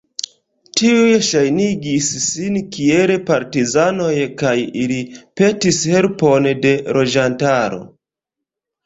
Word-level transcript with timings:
Tiuj 0.79 1.09
ŝajnigis 1.25 2.07
sin 2.23 2.57
kiel 2.75 3.13
partizanoj 3.27 4.15
kaj 4.39 4.55
ili 4.85 4.97
petis 5.43 5.83
helpon 5.97 6.49
de 6.65 6.73
loĝantaro. 6.99 7.79